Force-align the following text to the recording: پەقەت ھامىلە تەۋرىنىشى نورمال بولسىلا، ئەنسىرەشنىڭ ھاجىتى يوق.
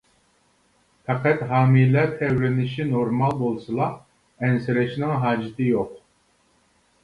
پەقەت 1.09 1.43
ھامىلە 1.51 2.05
تەۋرىنىشى 2.23 2.87
نورمال 2.95 3.37
بولسىلا، 3.43 3.93
ئەنسىرەشنىڭ 4.49 5.15
ھاجىتى 5.29 5.73
يوق. 5.73 5.97